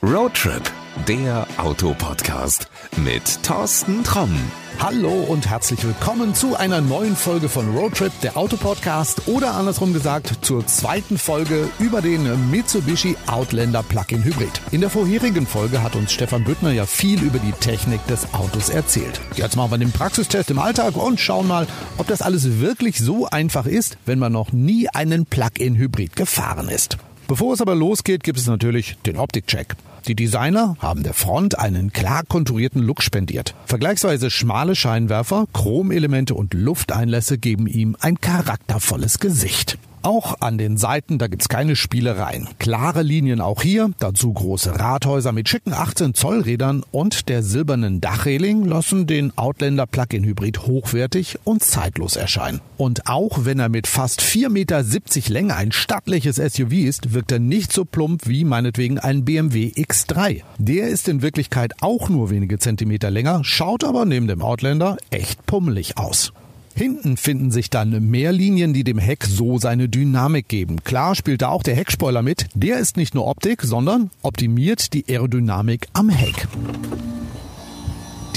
Roadtrip, 0.00 0.62
der 1.08 1.44
Autopodcast 1.56 2.68
mit 2.98 3.42
Thorsten 3.42 4.04
Tromm. 4.04 4.32
Hallo 4.78 5.10
und 5.10 5.50
herzlich 5.50 5.82
willkommen 5.82 6.36
zu 6.36 6.54
einer 6.54 6.80
neuen 6.80 7.16
Folge 7.16 7.48
von 7.48 7.76
Roadtrip, 7.76 8.12
der 8.22 8.36
Autopodcast 8.36 9.26
oder 9.26 9.54
andersrum 9.54 9.92
gesagt 9.92 10.32
zur 10.42 10.64
zweiten 10.68 11.18
Folge 11.18 11.68
über 11.80 12.00
den 12.00 12.48
Mitsubishi 12.48 13.16
Outlander 13.26 13.82
Plug-in 13.82 14.22
Hybrid. 14.22 14.60
In 14.70 14.82
der 14.82 14.90
vorherigen 14.90 15.48
Folge 15.48 15.82
hat 15.82 15.96
uns 15.96 16.12
Stefan 16.12 16.44
Büttner 16.44 16.70
ja 16.70 16.86
viel 16.86 17.20
über 17.20 17.40
die 17.40 17.50
Technik 17.50 18.06
des 18.06 18.32
Autos 18.32 18.68
erzählt. 18.68 19.20
Jetzt 19.34 19.56
machen 19.56 19.72
wir 19.72 19.78
den 19.78 19.90
Praxistest 19.90 20.52
im 20.52 20.60
Alltag 20.60 20.94
und 20.94 21.18
schauen 21.18 21.48
mal, 21.48 21.66
ob 21.96 22.06
das 22.06 22.22
alles 22.22 22.60
wirklich 22.60 23.00
so 23.00 23.26
einfach 23.26 23.66
ist, 23.66 23.98
wenn 24.06 24.20
man 24.20 24.30
noch 24.30 24.52
nie 24.52 24.88
einen 24.88 25.26
Plug-in 25.26 25.76
Hybrid 25.76 26.14
gefahren 26.14 26.68
ist. 26.68 26.98
Bevor 27.28 27.52
es 27.52 27.60
aber 27.60 27.74
losgeht, 27.74 28.24
gibt 28.24 28.38
es 28.38 28.46
natürlich 28.46 28.96
den 29.04 29.18
Optikcheck. 29.18 29.76
Die 30.06 30.14
Designer 30.14 30.76
haben 30.78 31.02
der 31.02 31.12
Front 31.12 31.58
einen 31.58 31.92
klar 31.92 32.22
konturierten 32.26 32.82
Look 32.82 33.02
spendiert. 33.02 33.54
Vergleichsweise 33.66 34.30
schmale 34.30 34.74
Scheinwerfer, 34.74 35.44
Chromelemente 35.52 36.34
und 36.34 36.54
Lufteinlässe 36.54 37.36
geben 37.36 37.66
ihm 37.66 37.96
ein 38.00 38.18
charaktervolles 38.18 39.18
Gesicht. 39.18 39.76
Auch 40.02 40.40
an 40.40 40.58
den 40.58 40.76
Seiten, 40.76 41.18
da 41.18 41.26
gibt's 41.26 41.48
keine 41.48 41.76
Spielereien. 41.76 42.48
Klare 42.58 43.02
Linien 43.02 43.40
auch 43.40 43.62
hier, 43.62 43.90
dazu 43.98 44.32
große 44.32 44.78
Rathäuser 44.78 45.32
mit 45.32 45.48
schicken 45.48 45.72
18 45.72 46.14
Zoll 46.14 46.40
Rädern 46.40 46.84
und 46.90 47.28
der 47.28 47.42
silbernen 47.42 48.00
Dachreling 48.00 48.64
lassen 48.64 49.06
den 49.06 49.36
Outlander 49.36 49.86
Plug-in 49.86 50.24
Hybrid 50.24 50.66
hochwertig 50.66 51.38
und 51.44 51.62
zeitlos 51.62 52.16
erscheinen. 52.16 52.60
Und 52.76 53.06
auch 53.06 53.44
wenn 53.44 53.58
er 53.58 53.68
mit 53.68 53.86
fast 53.86 54.20
4,70 54.20 54.50
Meter 54.50 55.32
Länge 55.32 55.56
ein 55.56 55.72
stattliches 55.72 56.36
SUV 56.36 56.72
ist, 56.72 57.12
wirkt 57.12 57.32
er 57.32 57.38
nicht 57.38 57.72
so 57.72 57.84
plump 57.84 58.26
wie 58.26 58.44
meinetwegen 58.44 58.98
ein 58.98 59.24
BMW 59.24 59.72
X3. 59.74 60.42
Der 60.58 60.88
ist 60.88 61.08
in 61.08 61.22
Wirklichkeit 61.22 61.74
auch 61.80 62.08
nur 62.08 62.30
wenige 62.30 62.58
Zentimeter 62.58 63.10
länger, 63.10 63.42
schaut 63.44 63.84
aber 63.84 64.04
neben 64.04 64.28
dem 64.28 64.42
Outlander 64.42 64.96
echt 65.10 65.44
pummelig 65.46 65.98
aus. 65.98 66.32
Hinten 66.78 67.16
finden 67.16 67.50
sich 67.50 67.70
dann 67.70 68.08
mehr 68.08 68.30
Linien, 68.30 68.72
die 68.72 68.84
dem 68.84 68.98
Heck 68.98 69.24
so 69.24 69.58
seine 69.58 69.88
Dynamik 69.88 70.46
geben. 70.46 70.84
Klar 70.84 71.16
spielt 71.16 71.42
da 71.42 71.48
auch 71.48 71.64
der 71.64 71.74
Heckspoiler 71.74 72.22
mit. 72.22 72.46
Der 72.54 72.78
ist 72.78 72.96
nicht 72.96 73.16
nur 73.16 73.26
Optik, 73.26 73.62
sondern 73.62 74.10
optimiert 74.22 74.92
die 74.92 75.04
Aerodynamik 75.08 75.88
am 75.92 76.08
Heck. 76.08 76.46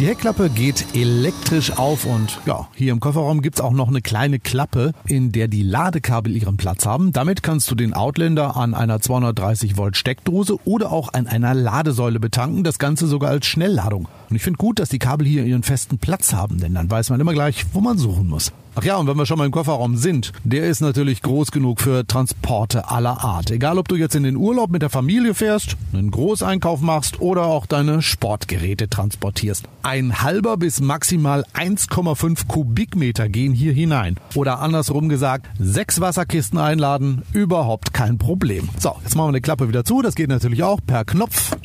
Die 0.02 0.08
Heckklappe 0.08 0.50
geht 0.50 0.96
elektrisch 0.96 1.78
auf 1.78 2.08
und 2.08 2.40
ja, 2.48 2.68
hier 2.74 2.92
im 2.92 3.00
Kofferraum 3.00 3.44
gibt's 3.44 3.62
auch 3.62 3.72
noch 3.72 3.88
eine 3.88 4.02
kleine 4.02 4.40
Klappe, 4.40 4.94
in 5.06 5.32
der 5.32 5.48
die 5.48 5.62
Ladekabel 5.62 6.36
ihren 6.36 6.58
Platz 6.58 6.88
haben. 6.88 7.12
Damit 7.12 7.44
kannst 7.44 7.70
du 7.70 7.76
den 7.76 7.94
Outlander 7.94 8.58
an 8.58 8.74
einer 8.74 9.00
230 9.00 9.78
Volt 9.78 9.96
Steckdose 9.96 10.58
oder 10.66 10.92
auch 10.92 11.14
an 11.14 11.28
einer 11.28 11.54
Ladesäule 11.54 12.20
betanken, 12.20 12.64
das 12.64 12.80
Ganze 12.80 13.06
sogar 13.06 13.30
als 13.30 13.46
Schnellladung. 13.46 14.08
Und 14.32 14.36
ich 14.36 14.42
finde 14.42 14.58
gut, 14.58 14.80
dass 14.80 14.90
die 14.90 14.98
Kabel 14.98 15.28
hier 15.28 15.46
ihren 15.46 15.62
festen 15.62 16.00
Platz 16.00 16.34
haben, 16.34 16.60
denn 16.60 16.74
dann 16.74 16.90
weiß 16.90 17.12
man 17.12 17.20
immer 17.20 17.34
gleich, 17.34 17.68
wo 17.72 17.80
man 17.80 18.00
suchen 18.00 18.28
muss. 18.28 18.52
Ach 18.74 18.84
ja, 18.86 18.96
und 18.96 19.06
wenn 19.08 19.18
wir 19.18 19.26
schon 19.26 19.38
mal 19.38 19.46
im 19.46 19.52
Kofferraum 19.52 19.98
sind, 19.98 20.32
der 20.46 20.70
ist 20.70 20.80
natürlich 20.80 21.22
groß 21.22 21.52
genug 21.52 21.82
für 21.82 22.08
Transporte 22.08 22.90
aller 22.90 23.22
Art. 23.22 23.52
Egal, 23.52 23.78
ob 23.78 23.90
du 23.90 23.96
jetzt 23.96 24.16
in 24.16 24.24
den 24.24 24.38
Urlaub 24.38 24.70
mit 24.72 24.82
der 24.82 24.90
Familie 24.90 25.34
fährst, 25.34 25.76
einen 25.92 26.10
Großeinkauf 26.10 26.80
machst 26.80 27.20
oder 27.20 27.48
auch 27.48 27.66
deine 27.66 28.02
Sportgeräte 28.02 28.88
transportierst. 28.88 29.66
Ein 29.84 30.22
halber 30.22 30.56
bis 30.56 30.80
maximal 30.80 31.46
1,5 31.54 32.48
Kubikmeter 32.48 33.28
gehen 33.28 33.52
hier 33.52 33.74
hinein. 33.74 34.16
Oder 34.36 34.60
andersrum 34.60 35.10
gesagt, 35.10 35.48
sechs 35.60 36.00
Wasserkisten 36.00 36.58
einladen, 36.58 37.24
überhaupt 37.34 37.94
kein 37.94 38.18
Problem. 38.18 38.70
So, 38.80 38.96
jetzt 39.04 39.18
machen 39.18 39.26
wir 39.26 39.30
eine 39.30 39.42
Klappe 39.42 39.68
wieder 39.68 39.84
zu. 39.84 40.02
Das 40.02 40.16
geht 40.16 40.30
natürlich 40.30 40.64
auch 40.64 40.80
per 40.88 41.04
Knopf. 41.04 41.58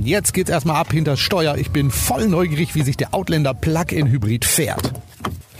Jetzt 0.00 0.32
geht's 0.32 0.50
erstmal 0.50 0.76
ab 0.76 0.92
hinter 0.92 1.16
Steuer. 1.16 1.56
Ich 1.56 1.70
bin 1.70 1.90
voll 1.90 2.26
neugierig, 2.28 2.74
wie 2.74 2.82
sich 2.82 2.96
der 2.96 3.14
Outlander 3.14 3.54
Plug-in 3.54 4.08
Hybrid 4.08 4.44
fährt. 4.44 4.92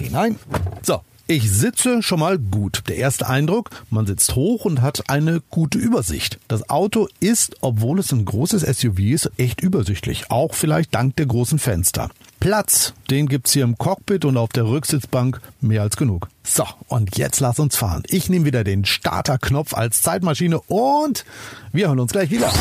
Hinein. 0.05 0.37
So, 0.83 1.01
ich 1.27 1.51
sitze 1.51 2.03
schon 2.03 2.21
mal 2.21 2.39
gut. 2.39 2.83
Der 2.89 2.97
erste 2.97 3.27
Eindruck, 3.27 3.71
man 3.89 4.07
sitzt 4.07 4.35
hoch 4.37 4.67
und 4.67 4.83
hat 4.83 5.09
eine 5.09 5.41
gute 5.49 5.79
Übersicht. 5.79 6.39
Das 6.49 6.69
Auto 6.69 7.09
ist, 7.19 7.57
obwohl 7.63 7.99
es 7.99 8.13
ein 8.13 8.27
großes 8.27 8.61
SUV 8.63 8.99
ist, 8.99 9.31
echt 9.39 9.63
übersichtlich. 9.63 10.31
Auch 10.31 10.55
vielleicht 10.55 10.95
dank 10.95 11.17
der 11.17 11.25
großen 11.25 11.59
Fenster. 11.59 12.11
Platz, 12.41 12.93
den 13.11 13.27
gibt's 13.27 13.53
hier 13.53 13.65
im 13.65 13.79
Cockpit 13.79 14.27
und 14.27 14.37
auf 14.37 14.51
der 14.51 14.67
Rücksitzbank 14.67 15.41
mehr 15.63 15.81
als 15.81 15.97
genug. 15.97 16.29
So, 16.43 16.67
und 16.89 17.17
jetzt 17.17 17.41
lass 17.41 17.59
uns 17.59 17.75
fahren. 17.75 18.03
Ich 18.07 18.29
nehme 18.29 18.45
wieder 18.45 18.63
den 18.63 18.85
Starterknopf 18.85 19.73
als 19.73 20.03
Zeitmaschine 20.03 20.61
und 20.61 21.25
wir 21.73 21.89
hören 21.89 22.01
uns 22.01 22.13
gleich 22.13 22.31
wieder. 22.31 22.53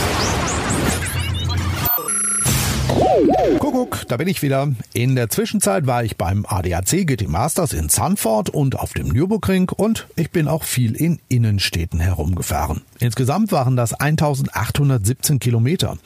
Kuckuck, 3.59 4.07
da 4.07 4.17
bin 4.17 4.27
ich 4.27 4.41
wieder. 4.41 4.71
In 4.93 5.15
der 5.15 5.29
Zwischenzeit 5.29 5.85
war 5.85 6.03
ich 6.03 6.17
beim 6.17 6.45
ADAC 6.47 7.05
GT 7.05 7.27
Masters 7.27 7.73
in 7.73 7.89
Sanford 7.89 8.49
und 8.49 8.79
auf 8.79 8.93
dem 8.93 9.09
Nürburgring 9.09 9.69
und 9.69 10.07
ich 10.15 10.31
bin 10.31 10.47
auch 10.47 10.63
viel 10.63 10.95
in 10.95 11.19
Innenstädten 11.29 11.99
herumgefahren. 11.99 12.81
Insgesamt 12.99 13.51
waren 13.51 13.75
das 13.75 13.93
1817 13.93 15.37
Kilometer. 15.39 15.97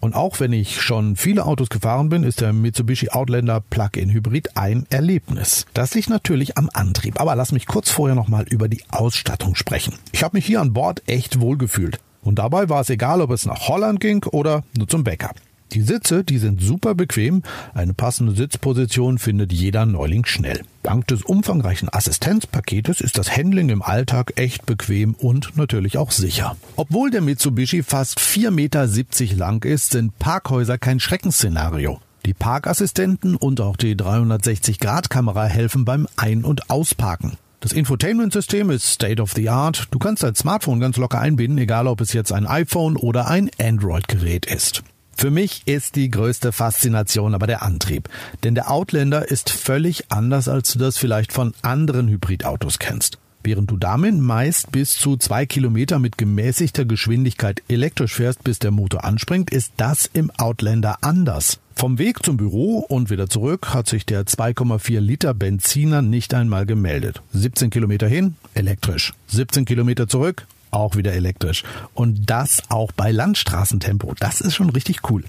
Und 0.00 0.16
auch 0.16 0.40
wenn 0.40 0.52
ich 0.52 0.80
schon 0.80 1.14
viele 1.14 1.46
Autos 1.46 1.68
gefahren 1.68 2.08
bin, 2.08 2.24
ist 2.24 2.40
der 2.40 2.52
Mitsubishi 2.52 3.10
Outlander 3.10 3.60
Plug-in 3.60 4.10
Hybrid 4.10 4.56
ein 4.56 4.86
Erlebnis. 4.90 5.66
Das 5.72 5.94
liegt 5.94 6.10
natürlich 6.10 6.58
am 6.58 6.68
Antrieb. 6.72 7.20
Aber 7.20 7.36
lass 7.36 7.52
mich 7.52 7.66
kurz 7.66 7.90
vorher 7.90 8.16
nochmal 8.16 8.44
über 8.48 8.68
die 8.68 8.82
Ausstattung 8.90 9.54
sprechen. 9.54 9.94
Ich 10.10 10.24
habe 10.24 10.36
mich 10.36 10.46
hier 10.46 10.60
an 10.60 10.72
Bord 10.72 11.02
echt 11.06 11.40
wohl 11.40 11.58
gefühlt. 11.58 12.00
Und 12.22 12.40
dabei 12.40 12.68
war 12.68 12.80
es 12.80 12.90
egal, 12.90 13.20
ob 13.20 13.30
es 13.30 13.46
nach 13.46 13.68
Holland 13.68 14.00
ging 14.00 14.24
oder 14.24 14.64
nur 14.76 14.88
zum 14.88 15.04
Bäcker. 15.04 15.30
Die 15.72 15.82
Sitze, 15.82 16.24
die 16.24 16.38
sind 16.38 16.60
super 16.60 16.94
bequem. 16.94 17.42
Eine 17.74 17.92
passende 17.92 18.34
Sitzposition 18.34 19.18
findet 19.18 19.52
jeder 19.52 19.84
Neuling 19.84 20.24
schnell. 20.24 20.62
Dank 20.82 21.06
des 21.08 21.22
umfangreichen 21.22 21.88
Assistenzpaketes 21.92 23.00
ist 23.00 23.18
das 23.18 23.36
Handling 23.36 23.68
im 23.68 23.82
Alltag 23.82 24.34
echt 24.36 24.64
bequem 24.66 25.14
und 25.14 25.56
natürlich 25.56 25.98
auch 25.98 26.12
sicher. 26.12 26.56
Obwohl 26.76 27.10
der 27.10 27.20
Mitsubishi 27.20 27.82
fast 27.82 28.20
4,70 28.20 28.50
Meter 28.50 29.36
lang 29.36 29.64
ist, 29.64 29.90
sind 29.90 30.18
Parkhäuser 30.18 30.78
kein 30.78 31.00
Schreckensszenario. 31.00 32.00
Die 32.24 32.34
Parkassistenten 32.34 33.36
und 33.36 33.60
auch 33.60 33.76
die 33.76 33.94
360-Grad-Kamera 33.96 35.44
helfen 35.46 35.84
beim 35.84 36.08
Ein- 36.16 36.44
und 36.44 36.70
Ausparken. 36.70 37.36
Das 37.60 37.72
Infotainment-System 37.72 38.70
ist 38.70 38.86
State 38.86 39.20
of 39.20 39.32
the 39.32 39.48
Art. 39.48 39.88
Du 39.90 39.98
kannst 39.98 40.22
dein 40.22 40.34
Smartphone 40.34 40.78
ganz 40.78 40.96
locker 40.96 41.20
einbinden, 41.20 41.58
egal 41.58 41.86
ob 41.86 42.00
es 42.00 42.12
jetzt 42.12 42.32
ein 42.32 42.46
iPhone 42.46 42.96
oder 42.96 43.28
ein 43.28 43.50
Android-Gerät 43.60 44.46
ist. 44.46 44.82
Für 45.18 45.30
mich 45.30 45.62
ist 45.64 45.96
die 45.96 46.10
größte 46.10 46.52
Faszination 46.52 47.34
aber 47.34 47.46
der 47.46 47.62
Antrieb. 47.62 48.10
Denn 48.44 48.54
der 48.54 48.70
Outlander 48.70 49.30
ist 49.30 49.48
völlig 49.48 50.04
anders, 50.10 50.46
als 50.46 50.74
du 50.74 50.78
das 50.78 50.98
vielleicht 50.98 51.32
von 51.32 51.54
anderen 51.62 52.08
Hybridautos 52.08 52.78
kennst. 52.78 53.18
Während 53.42 53.70
du 53.70 53.78
damit 53.78 54.18
meist 54.18 54.72
bis 54.72 54.94
zu 54.94 55.16
zwei 55.16 55.46
Kilometer 55.46 55.98
mit 55.98 56.18
gemäßigter 56.18 56.84
Geschwindigkeit 56.84 57.62
elektrisch 57.68 58.14
fährst, 58.14 58.44
bis 58.44 58.58
der 58.58 58.72
Motor 58.72 59.04
anspringt, 59.04 59.50
ist 59.50 59.72
das 59.78 60.10
im 60.12 60.30
Outlander 60.32 60.98
anders. 61.00 61.60
Vom 61.74 61.98
Weg 61.98 62.24
zum 62.24 62.36
Büro 62.36 62.80
und 62.80 63.08
wieder 63.08 63.28
zurück 63.28 63.72
hat 63.72 63.86
sich 63.86 64.04
der 64.04 64.24
2,4 64.24 64.98
Liter 64.98 65.32
Benziner 65.32 66.02
nicht 66.02 66.34
einmal 66.34 66.66
gemeldet. 66.66 67.22
17 67.34 67.70
Kilometer 67.70 68.08
hin, 68.08 68.36
elektrisch. 68.54 69.14
17 69.28 69.64
Kilometer 69.64 70.08
zurück, 70.08 70.46
auch 70.70 70.96
wieder 70.96 71.12
elektrisch. 71.12 71.64
Und 71.94 72.30
das 72.30 72.62
auch 72.68 72.92
bei 72.92 73.10
Landstraßentempo. 73.10 74.14
Das 74.18 74.40
ist 74.40 74.54
schon 74.54 74.70
richtig 74.70 75.10
cool. 75.10 75.24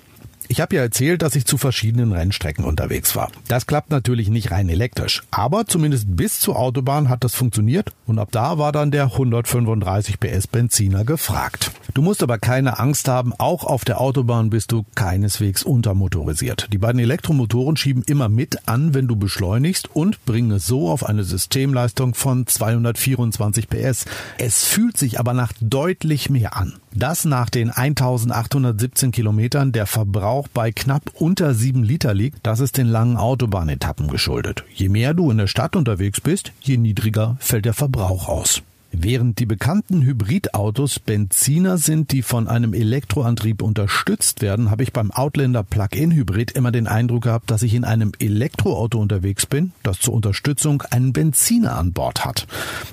Ich 0.50 0.62
habe 0.62 0.76
ja 0.76 0.82
erzählt, 0.82 1.22
dass 1.22 1.36
ich 1.36 1.46
zu 1.46 1.58
verschiedenen 1.58 2.14
Rennstrecken 2.14 2.64
unterwegs 2.64 3.16
war. 3.16 3.30
Das 3.50 3.68
klappt 3.68 3.92
natürlich 3.92 4.30
nicht 4.30 4.52
rein 4.52 4.70
elektrisch, 4.70 5.24
aber 5.30 5.66
zumindest 5.66 6.16
bis 6.16 6.40
zur 6.40 6.58
Autobahn 6.58 7.10
hat 7.10 7.26
das 7.26 7.36
funktioniert 7.36 7.92
und 8.06 8.18
ab 8.18 8.30
da 8.32 8.58
war 8.58 8.72
dann 8.72 8.92
der 8.92 9.06
135 9.06 10.20
PS 10.20 10.48
Benziner 10.48 11.04
gefragt. 11.04 11.72
Du 11.98 12.04
musst 12.04 12.22
aber 12.22 12.38
keine 12.38 12.78
Angst 12.78 13.08
haben, 13.08 13.34
auch 13.40 13.64
auf 13.64 13.84
der 13.84 14.00
Autobahn 14.00 14.52
bist 14.52 14.72
du 14.72 14.86
keineswegs 14.94 15.64
untermotorisiert. 15.64 16.68
Die 16.72 16.78
beiden 16.78 17.02
Elektromotoren 17.02 17.76
schieben 17.76 18.04
immer 18.04 18.30
mit 18.30 18.68
an, 18.68 18.94
wenn 18.94 19.08
du 19.08 19.16
beschleunigst 19.16 19.90
und 19.96 20.24
bringen 20.24 20.52
es 20.52 20.68
so 20.68 20.92
auf 20.92 21.04
eine 21.04 21.24
Systemleistung 21.24 22.14
von 22.14 22.46
224 22.46 23.68
PS. 23.68 24.06
Es 24.38 24.64
fühlt 24.64 24.96
sich 24.96 25.20
aber 25.20 25.34
nach 25.34 25.54
deutlich 25.60 26.30
mehr 26.30 26.56
an. 26.56 26.76
Das 26.94 27.26
nach 27.26 27.50
den 27.50 27.72
1817 27.72 29.12
Kilometern 29.12 29.72
der 29.72 29.88
Verbrauch 29.88 30.48
bei 30.50 30.72
knapp 30.72 31.02
unter 31.16 31.56
7 31.56 31.82
Liter 31.82 32.14
liegt, 32.14 32.46
das 32.46 32.60
ist 32.60 32.78
den 32.78 32.86
langen 32.86 33.18
Autobahnetappen 33.18 34.08
geschuldet. 34.08 34.64
Je 34.72 34.90
mehr 34.90 35.16
du 35.16 35.32
in 35.32 35.40
der 35.40 35.48
Stadt 35.48 35.76
unterwegs 35.76 36.22
bist, 36.22 36.52
je 36.62 36.78
niedriger 36.78 37.38
fällt 37.40 37.66
der 37.66 37.74
Verbrauch 37.74 38.28
aus. 38.28 38.62
Während 38.92 39.40
die 39.40 39.46
bekannten 39.46 40.02
Hybridautos 40.02 41.00
Benziner 41.00 41.78
sind, 41.78 42.12
die 42.12 42.22
von 42.22 42.48
einem 42.48 42.74
Elektroantrieb 42.74 43.62
unterstützt 43.62 44.42
werden, 44.42 44.72
habe 44.72 44.84
ich 44.84 44.94
beim 44.94 45.12
Outlander 45.12 45.64
Plug-in 45.64 46.12
Hybrid 46.12 46.52
immer 46.52 46.72
den 46.72 46.88
Eindruck 46.88 47.24
gehabt, 47.24 47.52
dass 47.52 47.64
ich 47.64 47.74
in 47.74 47.84
einem 47.84 48.14
Elektroauto 48.18 48.98
unterwegs 48.98 49.46
bin, 49.46 49.74
das 49.84 50.00
zur 50.00 50.14
Unterstützung 50.14 50.84
einen 50.84 51.12
Benziner 51.12 51.78
an 51.78 51.92
Bord 51.92 52.24
hat. 52.24 52.48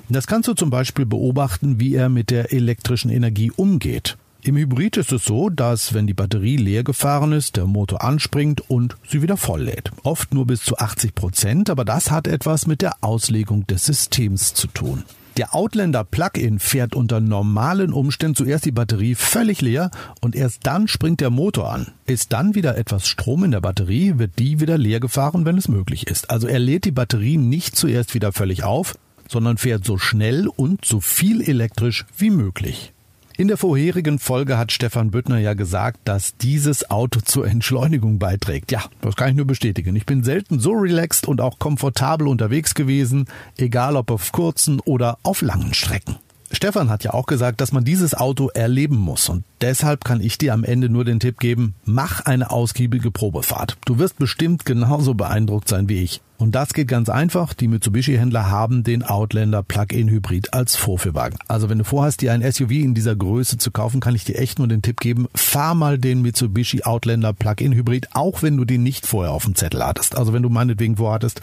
Das 0.09 0.27
kannst 0.27 0.49
du 0.49 0.53
zum 0.53 0.69
Beispiel 0.69 1.05
beobachten, 1.05 1.79
wie 1.79 1.95
er 1.95 2.09
mit 2.09 2.29
der 2.29 2.51
elektrischen 2.51 3.09
Energie 3.09 3.51
umgeht. 3.51 4.17
Im 4.43 4.57
Hybrid 4.57 4.97
ist 4.97 5.11
es 5.11 5.25
so, 5.25 5.49
dass 5.49 5.95
wenn 5.95 6.05
die 6.05 6.13
Batterie 6.13 6.57
leer 6.57 6.83
gefahren 6.83 7.31
ist, 7.31 7.55
der 7.55 7.65
Motor 7.65 8.03
anspringt 8.03 8.69
und 8.69 8.95
sie 9.07 9.23
wieder 9.23 9.37
voll 9.37 9.63
lädt. 9.63 9.91
Oft 10.03 10.35
nur 10.35 10.45
bis 10.45 10.61
zu 10.61 10.77
80 10.77 11.15
Prozent, 11.15 11.69
aber 11.71 11.83
das 11.83 12.11
hat 12.11 12.27
etwas 12.27 12.67
mit 12.67 12.83
der 12.83 12.97
Auslegung 13.01 13.65
des 13.65 13.85
Systems 13.85 14.53
zu 14.53 14.67
tun. 14.67 15.03
Der 15.37 15.53
Outlander 15.53 16.05
Plug-in 16.05 16.59
fährt 16.59 16.95
unter 16.95 17.19
normalen 17.19 17.91
Umständen 17.91 18.35
zuerst 18.35 18.63
die 18.63 18.71
Batterie 18.71 19.15
völlig 19.15 19.59
leer 19.59 19.91
und 20.21 20.33
erst 20.33 20.65
dann 20.65 20.87
springt 20.87 21.19
der 21.19 21.29
Motor 21.29 21.73
an. 21.73 21.91
Ist 22.05 22.31
dann 22.31 22.55
wieder 22.55 22.77
etwas 22.77 23.05
Strom 23.05 23.43
in 23.43 23.51
der 23.51 23.59
Batterie, 23.59 24.17
wird 24.17 24.39
die 24.39 24.61
wieder 24.61 24.77
leer 24.77 25.01
gefahren, 25.01 25.43
wenn 25.43 25.57
es 25.57 25.67
möglich 25.67 26.07
ist. 26.07 26.29
Also 26.29 26.47
er 26.47 26.59
lädt 26.59 26.85
die 26.85 26.91
Batterie 26.91 27.35
nicht 27.35 27.75
zuerst 27.75 28.13
wieder 28.13 28.31
völlig 28.31 28.63
auf, 28.63 28.95
sondern 29.27 29.57
fährt 29.57 29.83
so 29.83 29.97
schnell 29.97 30.47
und 30.47 30.85
so 30.85 31.01
viel 31.01 31.41
elektrisch 31.41 32.05
wie 32.17 32.29
möglich. 32.29 32.93
In 33.37 33.49
der 33.49 33.57
vorherigen 33.57 34.17
Folge 34.17 34.57
hat 34.57 34.71
Stefan 34.71 35.11
Büttner 35.11 35.39
ja 35.39 35.55
gesagt, 35.55 35.99
dass 36.05 36.37
dieses 36.37 36.89
Auto 36.89 37.19
zur 37.19 37.45
Entschleunigung 37.45 38.17
beiträgt. 38.17 38.71
Ja, 38.71 38.85
das 39.01 39.17
kann 39.17 39.29
ich 39.29 39.35
nur 39.35 39.45
bestätigen. 39.45 39.93
Ich 39.97 40.05
bin 40.05 40.23
selten 40.23 40.61
so 40.61 40.71
relaxed 40.71 41.27
und 41.27 41.41
auch 41.41 41.59
komfortabel 41.59 42.29
unterwegs 42.29 42.75
gewesen, 42.75 43.25
egal 43.57 43.97
ob 43.97 44.09
auf 44.09 44.31
kurzen 44.31 44.79
oder 44.79 45.17
auf 45.23 45.41
langen 45.41 45.73
Strecken. 45.73 46.15
Stefan 46.49 46.89
hat 46.89 47.03
ja 47.03 47.13
auch 47.13 47.25
gesagt, 47.25 47.59
dass 47.59 47.73
man 47.73 47.83
dieses 47.83 48.13
Auto 48.13 48.47
erleben 48.53 48.95
muss 48.95 49.27
und 49.27 49.43
deshalb 49.59 50.05
kann 50.05 50.21
ich 50.21 50.37
dir 50.37 50.53
am 50.53 50.63
Ende 50.63 50.87
nur 50.87 51.03
den 51.03 51.19
Tipp 51.19 51.37
geben, 51.39 51.75
mach 51.83 52.21
eine 52.21 52.51
ausgiebige 52.51 53.11
Probefahrt. 53.11 53.75
Du 53.83 53.99
wirst 53.99 54.17
bestimmt 54.17 54.63
genauso 54.63 55.13
beeindruckt 55.13 55.67
sein 55.67 55.89
wie 55.89 56.01
ich. 56.03 56.21
Und 56.37 56.55
das 56.55 56.73
geht 56.73 56.87
ganz 56.87 57.09
einfach. 57.09 57.53
Die 57.53 57.67
Mitsubishi-Händler 57.67 58.49
haben 58.49 58.83
den 58.83 59.03
Outlander 59.03 59.63
Plug-in 59.63 60.09
Hybrid 60.09 60.53
als 60.53 60.75
Vorführwagen. 60.75 61.39
Also 61.47 61.69
wenn 61.69 61.77
du 61.77 61.83
vorhast, 61.83 62.21
dir 62.21 62.33
ein 62.33 62.41
SUV 62.41 62.71
in 62.71 62.93
dieser 62.93 63.15
Größe 63.15 63.57
zu 63.57 63.71
kaufen, 63.71 63.99
kann 63.99 64.15
ich 64.15 64.25
dir 64.25 64.37
echt 64.37 64.59
nur 64.59 64.67
den 64.67 64.81
Tipp 64.81 64.99
geben, 64.99 65.27
fahr 65.33 65.75
mal 65.75 65.97
den 65.97 66.21
Mitsubishi 66.21 66.83
Outlander 66.83 67.33
Plug-in 67.33 67.73
Hybrid, 67.73 68.09
auch 68.13 68.41
wenn 68.41 68.57
du 68.57 68.65
den 68.65 68.83
nicht 68.83 69.05
vorher 69.05 69.31
auf 69.31 69.45
dem 69.45 69.55
Zettel 69.55 69.85
hattest. 69.85 70.17
Also 70.17 70.33
wenn 70.33 70.43
du 70.43 70.49
meinetwegen 70.49 70.97
vorhattest, 70.97 71.41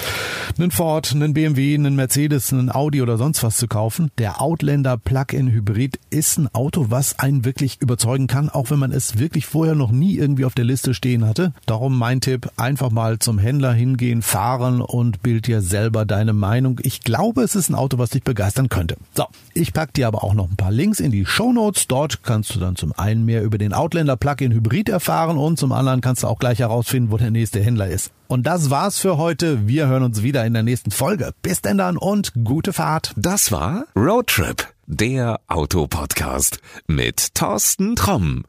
einen 0.58 0.70
Ford, 0.70 1.12
einen 1.14 1.32
BMW, 1.32 1.74
einen 1.74 1.96
Mercedes, 1.96 2.52
einen 2.52 2.70
Audi 2.70 3.00
oder 3.00 3.16
sonst 3.16 3.42
was 3.42 3.56
zu 3.56 3.68
kaufen, 3.68 4.10
der 4.18 4.42
Outlander 4.42 4.98
Plug-in 4.98 5.50
Hybrid 5.50 5.98
ist 6.10 6.38
ein 6.38 6.54
Auto, 6.54 6.86
was 6.90 7.18
einen 7.18 7.44
wirklich 7.44 7.80
überzeugen 7.80 8.26
kann, 8.26 8.50
auch 8.50 8.70
wenn 8.70 8.78
man 8.78 8.92
es 8.92 9.18
wirklich 9.18 9.46
vorher 9.46 9.74
noch 9.74 9.90
nie 9.90 10.16
irgendwie 10.16 10.44
auf 10.44 10.54
der 10.54 10.64
Liste 10.64 10.92
stehen 10.92 11.26
hatte. 11.26 11.52
Darum 11.66 11.96
mein 11.96 12.20
Tipp, 12.20 12.50
einfach 12.56 12.90
mal 12.90 13.18
zum 13.18 13.38
Händler 13.38 13.72
hingehen, 13.72 14.22
fahren 14.22 14.81
und 14.82 15.22
bild 15.22 15.46
dir 15.46 15.62
selber 15.62 16.04
deine 16.04 16.32
Meinung. 16.32 16.80
Ich 16.82 17.02
glaube, 17.02 17.42
es 17.42 17.54
ist 17.54 17.68
ein 17.68 17.74
Auto, 17.74 17.98
was 17.98 18.10
dich 18.10 18.22
begeistern 18.22 18.68
könnte. 18.68 18.96
So, 19.14 19.26
ich 19.54 19.72
pack 19.72 19.92
dir 19.94 20.06
aber 20.06 20.24
auch 20.24 20.34
noch 20.34 20.50
ein 20.50 20.56
paar 20.56 20.72
Links 20.72 21.00
in 21.00 21.12
die 21.12 21.26
Show. 21.26 21.52
Dort 21.88 22.22
kannst 22.22 22.54
du 22.54 22.60
dann 22.60 22.76
zum 22.76 22.92
einen 22.96 23.24
mehr 23.24 23.42
über 23.42 23.58
den 23.58 23.74
Outlander 23.74 24.16
Plug-in 24.16 24.52
Hybrid 24.52 24.88
erfahren 24.88 25.36
und 25.36 25.58
zum 25.58 25.72
anderen 25.72 26.00
kannst 26.00 26.22
du 26.22 26.28
auch 26.28 26.38
gleich 26.38 26.60
herausfinden, 26.60 27.10
wo 27.10 27.16
der 27.18 27.30
nächste 27.30 27.60
Händler 27.60 27.88
ist. 27.88 28.10
Und 28.28 28.46
das 28.46 28.70
war's 28.70 28.98
für 28.98 29.18
heute. 29.18 29.66
Wir 29.66 29.88
hören 29.88 30.04
uns 30.04 30.22
wieder 30.22 30.46
in 30.46 30.54
der 30.54 30.62
nächsten 30.62 30.90
Folge. 30.90 31.32
Bis 31.42 31.60
denn 31.60 31.78
dann 31.78 31.98
und 31.98 32.32
gute 32.44 32.72
Fahrt. 32.72 33.12
Das 33.16 33.52
war 33.52 33.84
Roadtrip, 33.94 34.66
der 34.86 35.40
Autopodcast 35.48 36.60
mit 36.86 37.34
Thorsten 37.34 37.96
Tromm. 37.96 38.44